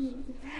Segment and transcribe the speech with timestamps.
[0.00, 0.59] Mm-hmm.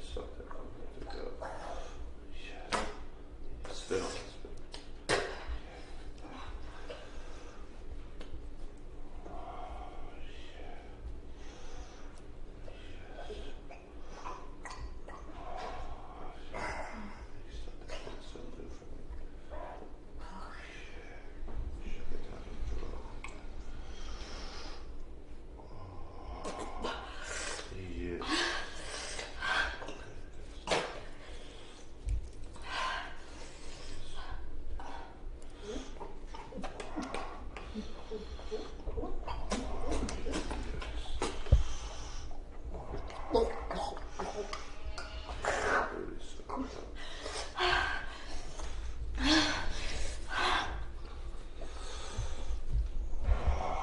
[0.00, 0.24] Yes,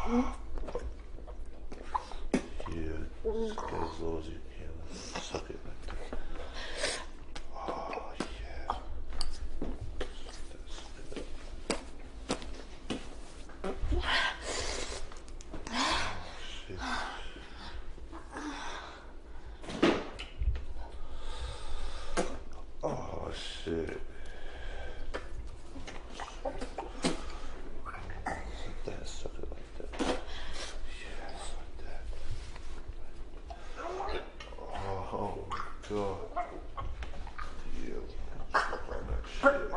[0.09, 0.21] Yeah,
[39.47, 39.76] on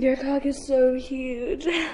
[0.00, 1.64] Your cock is so huge.
[1.64, 1.90] You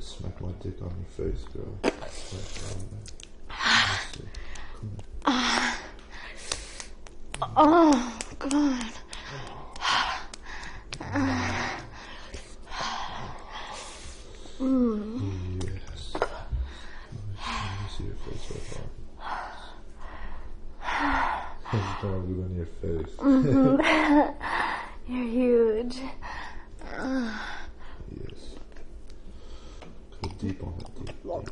[0.00, 1.78] smack my dick on your face, girl.
[2.08, 3.04] Smack it on there.
[3.50, 4.24] Let's see.
[7.58, 8.84] Oh god.
[14.60, 16.14] Yes.
[16.14, 16.28] Let
[17.80, 18.86] me see your face right now.
[21.72, 23.12] There's dog on your face.
[25.08, 25.96] You're huge.
[28.20, 28.40] Yes.
[30.20, 31.50] Go deep on it, deep, deep.